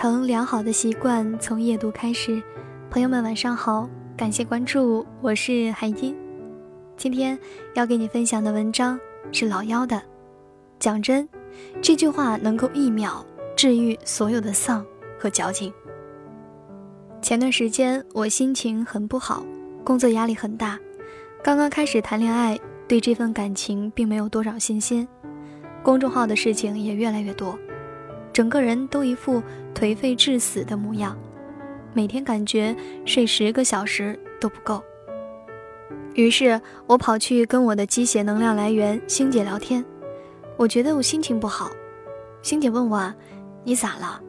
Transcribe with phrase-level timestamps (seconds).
[0.00, 2.42] 成良好的习惯，从夜读开始。
[2.88, 6.16] 朋友们，晚上好，感谢关注，我是海音。
[6.96, 7.38] 今天
[7.74, 8.98] 要给你分享的文章
[9.30, 10.00] 是老妖的。
[10.78, 11.28] 讲真，
[11.82, 13.22] 这句话能够一秒
[13.54, 14.82] 治愈所有的丧
[15.18, 15.70] 和矫情。
[17.20, 19.44] 前段时间我心情很不好，
[19.84, 20.78] 工作压力很大，
[21.44, 22.58] 刚刚开始谈恋爱，
[22.88, 25.06] 对这份感情并没有多少信心。
[25.82, 27.58] 公众号的事情也越来越多，
[28.32, 29.42] 整个人都一副
[29.74, 31.16] 颓废致死的模样，
[31.92, 34.82] 每天感觉睡十个小时都不够。
[36.14, 39.84] 于是我跑去跟我的鸡血能量来源星姐聊天。
[40.56, 41.70] 我觉得我心情不好，
[42.42, 43.14] 星姐问我
[43.64, 44.20] ：“你咋了？”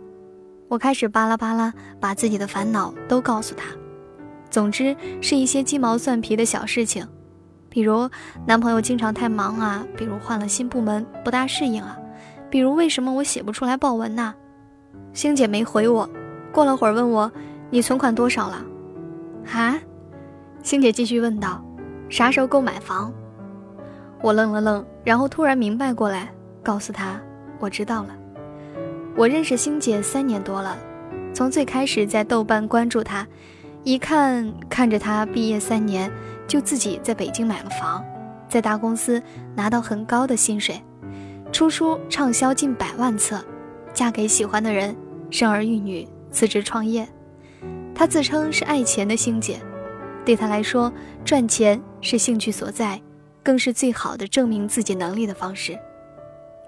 [0.70, 3.66] 我开始巴拉巴拉把自己的烦恼都告诉她，
[4.50, 7.06] 总之是一些鸡毛蒜皮的小事情，
[7.68, 8.10] 比如
[8.46, 11.98] 男朋友经常太忙啊，比如换了新部门不大适应啊，
[12.52, 14.36] 比如为什么我写不出来报文呢？
[15.14, 16.08] 星姐没回我，
[16.52, 17.32] 过了会儿问我
[17.72, 18.64] ：“你存款多少了？”
[19.52, 19.80] 啊？
[20.62, 21.64] 星姐继续问道
[22.10, 23.12] ：“啥时候够买房？”
[24.22, 26.30] 我愣了愣，然后突然明白过来，
[26.62, 27.20] 告诉他
[27.58, 28.10] ：“我知道了。
[29.16, 30.78] 我认识星姐三年多了，
[31.34, 33.26] 从最开始在豆瓣关注她，
[33.84, 36.12] 一看看着她毕业三年
[36.48, 38.04] 就自己在北京买了房，
[38.50, 39.24] 在大公司
[39.56, 40.80] 拿到很高的薪水，
[41.52, 43.44] 出书畅销近百万册，
[43.94, 44.96] 嫁给喜欢的人，
[45.30, 47.08] 生儿育女，辞职创业。
[47.94, 49.60] 她自称是爱钱的星姐，
[50.26, 50.92] 对她来说，
[51.24, 53.00] 赚钱是兴趣所在。”
[53.44, 55.76] 更是最好的证明自己能力的方式，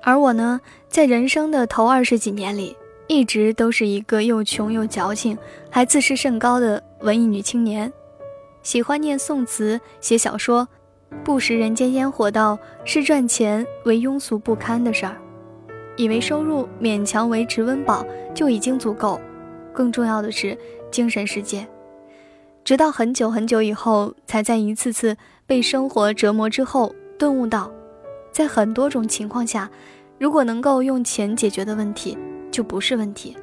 [0.02, 5.38] 而我呢，在人生的头二十几年里，一直都是一个又穷又矫情，
[5.70, 7.94] 还自视甚高的文艺女青年，
[8.64, 10.68] 喜欢念宋词、写小说，
[11.24, 15.18] 不食人间烟火，道是赚钱为庸俗不堪的事儿，
[15.96, 19.20] 以为收入勉强维持温饱就已经足够，
[19.74, 20.58] 更重要的是
[20.92, 21.68] 精神世界。
[22.64, 25.16] 直到很久很久以后，才在一次次
[25.46, 27.72] 被生活折磨之后顿悟到，
[28.32, 29.70] 在很多种情况下，
[30.18, 32.18] 如果能够用钱解决的问题，
[32.52, 33.36] 就不是问题。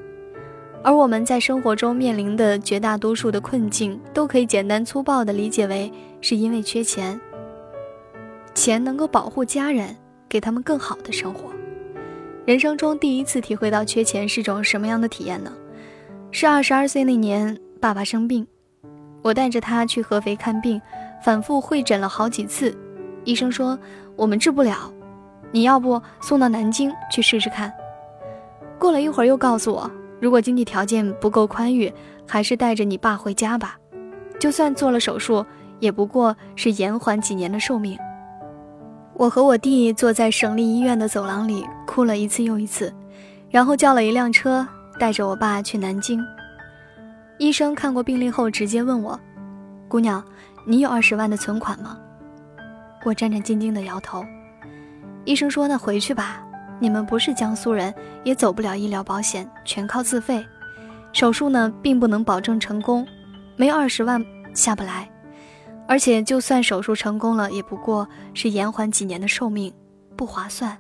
[0.82, 5.92] 而我们在生活中面临的绝大多数的困境，都可以简单粗暴地理解为
[6.22, 7.20] 是因为缺钱。
[8.54, 9.96] 钱能够保护家人，
[10.28, 11.50] 给他们更好的生活。
[12.46, 15.52] 人生中第一次体会到缺钱是种什么样的体验呢？
[16.32, 18.46] 是二十二岁那年，爸爸生病。
[19.22, 20.80] 我带着他去合肥看病，
[21.22, 22.76] 反复会诊了好几次，
[23.24, 23.78] 医生说
[24.16, 24.92] 我们治不了，
[25.52, 27.72] 你要不送到南京去试试看。
[28.78, 29.90] 过了一会儿又告诉我，
[30.20, 31.92] 如果经济条件不够宽裕，
[32.26, 33.78] 还是带着你爸回家吧，
[34.38, 35.44] 就算做了手术，
[35.80, 37.98] 也不过是延缓几年的寿命。
[39.20, 42.91] 我和我弟坐在省立医院的走廊里哭了一次又一次，
[43.50, 44.66] 然后叫了一辆车
[44.98, 46.25] 带着我爸去南京。
[47.36, 49.20] 医生看过病历后，直接问我
[49.88, 50.25] ：“姑娘，
[50.66, 51.98] 你有二十万的存款吗？”
[53.04, 54.25] 我战战兢兢地摇头。
[55.26, 56.42] 医生说：“那回去吧，
[56.78, 57.92] 你们不是江苏人，
[58.25, 60.42] 也走不了医疗保险，全靠自费。
[61.12, 63.06] 手术呢，并不能保证成功，
[63.54, 65.09] 没二十万下不来。
[65.90, 69.74] 而且，就算手术成功了，也不过是延缓几年的寿命，
[70.14, 70.78] 不划算。”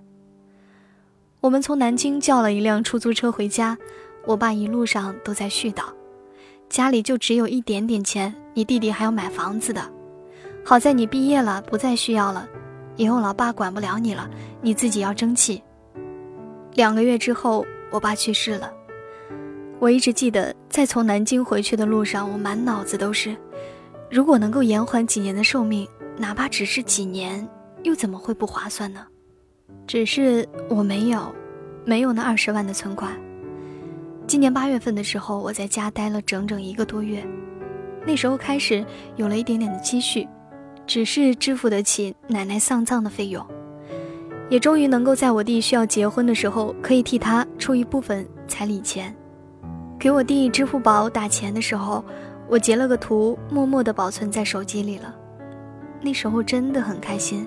[1.42, 3.76] 我们从南京叫了一辆出租车回家，
[4.24, 5.82] 我爸一路上都在絮叨。
[6.68, 9.82] 家里就只有一点点钱，你弟弟还要买房子的。
[10.64, 12.48] 好在你毕业了，不再需要了，
[12.94, 14.30] 以后老爸管不了你了，
[14.62, 15.60] 你自己要争气。
[16.74, 18.72] 两个月之后，我爸去世了。
[19.80, 23.36] 我一直记得，在从南京回去的路上，我满脑子都是：
[24.10, 27.48] 如果能够延缓几年的寿命，哪怕只是几年，
[27.84, 29.06] 又怎么会不划算呢？
[29.86, 31.32] 只是我没有，
[31.84, 33.16] 没有那二十万的存款。
[34.26, 37.24] 今年八月份的时候，我在家待了整整一个多月，
[38.04, 38.84] 那时候开始
[39.14, 40.26] 有了一点点的积蓄，
[40.88, 43.46] 只是支付得起奶奶丧葬的费用，
[44.48, 49.14] 也终于能够在我弟需要结婚的时候，可以替他出一部分彩礼钱。
[50.00, 52.04] 给我弟支付宝打钱的时候，
[52.50, 55.14] 我截了个图，默默地保存在手机里了。
[56.00, 57.46] 那时候真的很开心，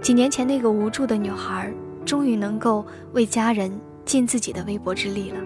[0.00, 1.74] 几年前那个无助的女孩，
[2.04, 5.40] 终于能够为家人尽自己的微薄之力了。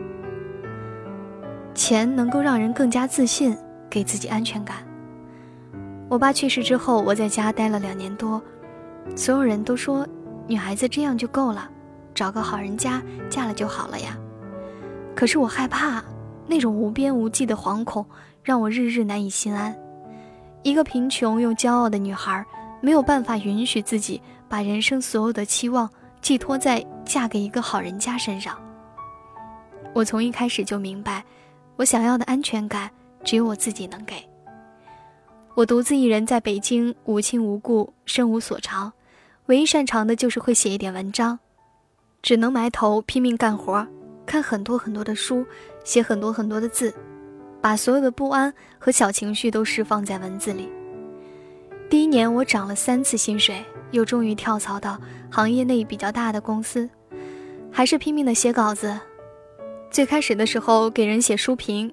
[1.74, 3.56] 钱能够让人更加自信，
[3.88, 4.76] 给自己安全感。
[6.10, 8.42] 我爸去世之后，我在家待了两年多，
[9.16, 10.06] 所有人都说
[10.46, 11.66] 女孩子这样就够了，
[12.14, 14.18] 找个好人家嫁了就好了呀。
[15.14, 16.04] 可是我害怕，
[16.46, 18.04] 那种无边无际的惶恐
[18.46, 19.76] 让我日日难以心安。
[20.62, 22.46] 一个贫穷又骄傲的女孩，
[22.80, 25.90] 没有办法允许自己把人生所有的期望
[26.20, 28.56] 寄托在嫁给一个好人家身上。
[29.92, 31.24] 我从一开始就明白，
[31.74, 32.88] 我想要的安全感
[33.24, 34.14] 只有我自己能给。
[35.56, 38.92] 我独自一人在北京，无亲无故，身无所长，
[39.46, 41.36] 唯一擅长的就是会写一点文章，
[42.22, 43.84] 只能埋头拼命干活，
[44.24, 45.44] 看很多很多的书，
[45.82, 46.94] 写很多很多的字，
[47.60, 50.68] 把所有的不安和小情绪都释放在文字里。
[51.88, 55.00] 第一年我涨了三次薪水，又终于跳槽到
[55.30, 56.88] 行业内比较大的公司，
[57.70, 58.98] 还是拼命的写稿子。
[59.90, 61.92] 最开始的时候给人写书评，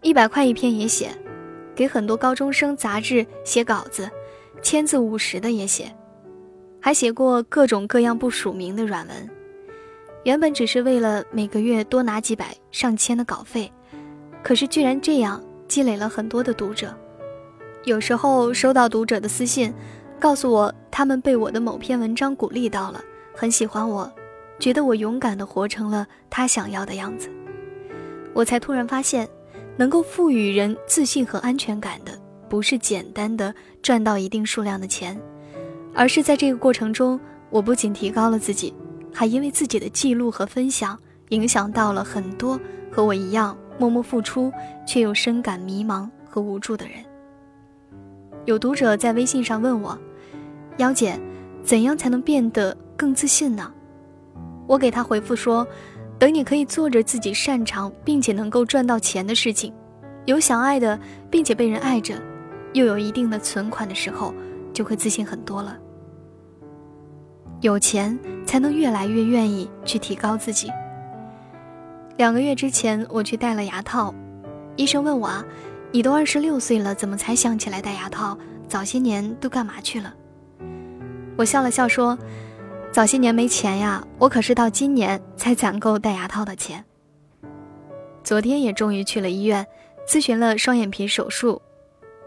[0.00, 1.10] 一百块一篇也写。
[1.74, 4.10] 给很多高中生杂志写稿子，
[4.62, 5.94] 千字五十的也写，
[6.80, 9.30] 还写过各种各样不署名的软文。
[10.24, 13.70] 原本只是为了每个月多拿几百上千的稿费，
[14.46, 16.96] 可是居然这样积累了很多的读者。
[17.82, 19.74] 有时候收到读者的私信，
[20.20, 23.02] 告诉我他们被我的某篇文章鼓励到了，
[23.34, 24.08] 很喜欢我，
[24.60, 27.28] 觉得我勇敢地活成了他想要的样子。
[28.32, 29.28] 我才突然发现。
[29.78, 32.12] 能够赋予人自信和安全感的，
[32.48, 35.20] 不是简单的赚到一定数量的钱，
[35.92, 37.20] 而是在这个过程中，
[37.50, 38.72] 我不仅提高了自己，
[39.12, 42.58] 还因为自己的记录和分享，影响到了很多
[42.90, 44.52] 和我一样默默付出
[44.86, 46.96] 却又深感迷茫和无助的人。
[48.44, 49.98] 有读者在微信上问我
[50.78, 51.18] ：“妖姐，
[51.62, 53.72] 怎样才能变得更自信呢？”
[54.66, 55.66] 我给他回复说。
[56.18, 59.70] 等你可以做着自己擅长并且能够赚到钱的事情，
[60.24, 60.98] 有想爱的
[61.30, 62.14] 并且被人爱着，
[62.72, 64.32] 又有一定的存款的时候，
[64.72, 65.76] 就会自信很多了。
[67.60, 70.70] 有钱才能越来越愿意去提高自己。
[72.16, 74.14] 两个月之前，我去戴了牙套，
[74.76, 75.44] 医生问我啊
[75.92, 78.36] ：“你都二十六岁了，怎么才想起来戴牙套？
[78.66, 80.14] 早些年都干嘛去了？”
[81.36, 82.18] 我笑了笑说。
[82.92, 86.82] 早些年没钱呀，我可是到今年才攒够戴牙套的钱。
[88.24, 89.66] 昨天也终于去了医院，
[90.08, 91.60] 咨询了双眼皮手术，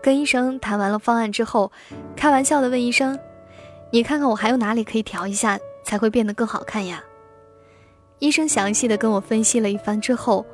[0.03, 1.71] 跟医生谈完了方案之后，
[2.15, 3.17] 开玩笑的问医生
[3.91, 7.03] ：“你看看我还有哪里可以调一下，才会变得更好看呀？”
[8.19, 10.45] 医生详细的跟我分析了一番之后，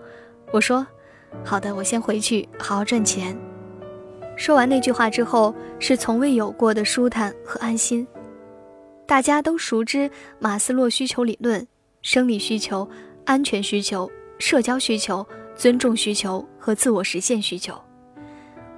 [0.52, 0.86] 我说
[1.44, 3.36] ：“好的，我先回去好好赚钱。”
[4.38, 8.08] 说完那句话之后，是从未有过的舒坦和安心。
[9.08, 10.10] 大家都熟知
[10.40, 11.68] 马斯洛需求理论：
[12.02, 12.88] 生理需求、
[13.24, 15.26] 安全需求、社交需求、
[15.56, 17.80] 尊重需求和自我实现需求。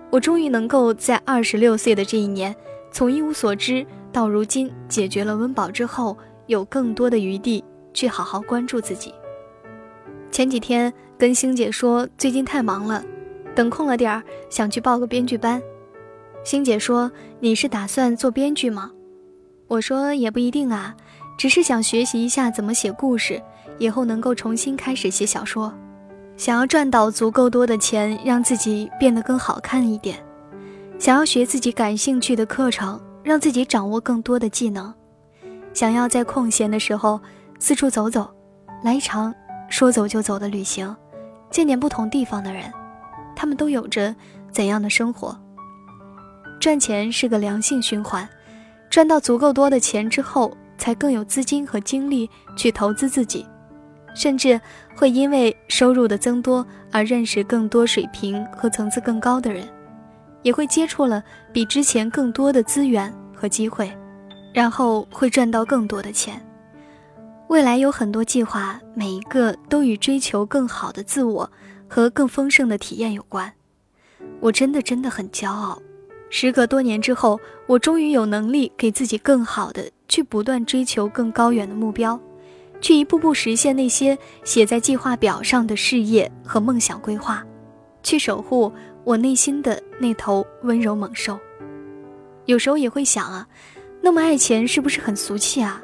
[0.09, 2.55] 我终于能够在二十六岁的这一年，
[2.91, 7.63] 从一无所知到如今解决了温饱之后，有更多的余地
[7.97, 9.11] 去好好关注自己。
[10.29, 13.03] 前几天跟星姐说，最近太忙了，
[13.55, 14.21] 等空了点儿
[14.51, 15.59] 想去报个编剧班。
[16.43, 17.11] 星姐说
[17.41, 18.91] ：“你是打算做编剧吗？”
[19.67, 20.95] 我说也不一定啊，
[21.39, 23.41] 只是想学习一下怎么写故事，
[23.79, 25.73] 以后能够重新开始写小说，
[26.37, 30.23] 想要赚到足够多的钱，让自己变得更好看一点，
[30.99, 34.93] 想要学自己感兴趣的课程，让自己掌握更多的技能，
[35.73, 37.19] 想要在空闲的时候
[37.59, 38.29] 四处走走，
[38.83, 39.33] 来一场
[39.69, 40.95] 说走就走的旅行，
[41.49, 42.71] 见点不同地方的人，
[43.35, 44.15] 他们都有着
[44.51, 45.37] 怎样的生活？
[46.59, 48.27] 赚钱是个良性循环。
[48.89, 53.45] 赚到足够多的钱之后，才更有资金和精力去投资自己，
[54.15, 54.59] 甚至
[54.95, 59.67] 会因为收入的增多而认识更多水平和层次更高的人，
[60.41, 61.21] 也会接触了
[61.51, 63.91] 比之前更多的资源和机会，
[64.53, 66.41] 然后会赚到更多的钱。
[67.49, 71.49] 未来有很多计划，每一个都与追求更好的自我
[71.87, 73.51] 和更丰盛的体验有关。
[74.41, 75.81] 我真的真的很骄傲。
[76.29, 82.19] 时隔多年之后，我终于有能力给自己更好的去不断追求更高远的目标，
[82.81, 87.45] 去一步步实现那些写在计划表上的事业和梦想规划，
[88.03, 88.69] 去守护
[89.05, 91.39] 我内心的那头温柔猛兽。
[92.43, 93.47] 有时候也会想啊，
[94.01, 95.81] 那么爱钱是不是很俗气啊？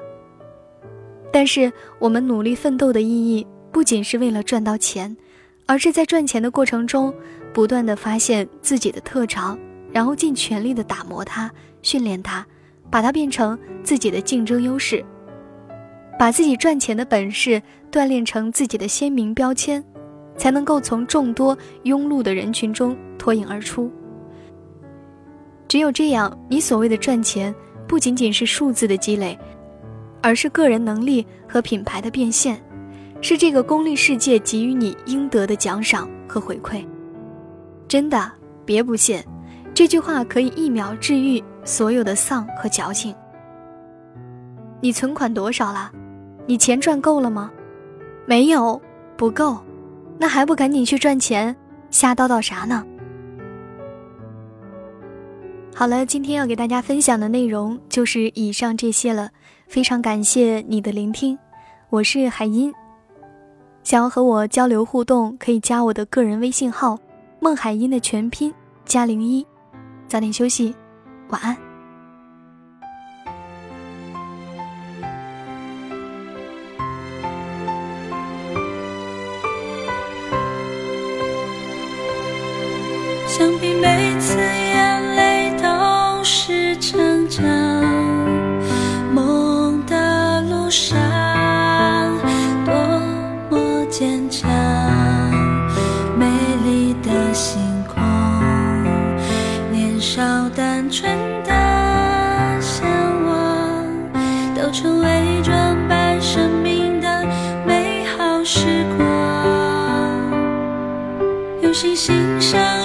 [1.34, 5.18] 但是我们努力奋斗的意义，不仅是为了赚到钱，
[5.66, 7.12] 而是在赚钱的过程中，
[7.52, 9.58] 不断的发现自己的特长。
[9.92, 11.52] 然后尽全力的打磨它，
[11.84, 12.44] 训练它，
[12.90, 15.06] 把它变成自己的竞争优势，
[16.18, 17.62] 把自己赚钱的本事
[17.92, 19.84] 锻炼成自己的鲜明标签，
[20.36, 23.92] 才能够从众多庸碌的人群中脱颖而出。
[25.68, 27.54] 只有这样，你所谓的赚钱，
[27.88, 29.38] 不仅仅是数字的积累，
[30.24, 32.60] 而是个人能力和品牌的变现，
[33.22, 36.84] 是这个功利世界给予你应得的奖赏和回馈。
[37.90, 38.32] 真的，
[38.66, 39.22] 别不信。
[39.74, 43.14] 这句话可以一秒治愈所有的丧和矫情。
[44.80, 45.92] 你存款多少了？
[46.46, 47.52] 你钱赚够了吗？
[48.26, 48.82] 没有，
[49.18, 49.58] 不够。
[50.18, 51.54] 那还不赶紧去赚钱，
[51.90, 52.86] 瞎叨叨啥呢？
[55.76, 59.30] 好了，今天要给大家分享的内容就是以上这些了。
[59.68, 61.38] 非常感谢你的聆听，
[61.90, 62.74] 我是海音。
[63.84, 66.98] 想要和我交流互动，可以加我的个人微信号
[67.42, 68.54] “孟海音”的全拼
[68.86, 69.46] 加零一。
[70.08, 70.74] 早点休息，
[71.30, 71.58] 晚安。
[83.28, 84.38] 想必每次
[111.74, 112.83] 是心上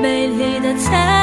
[0.00, 1.21] 美丽的彩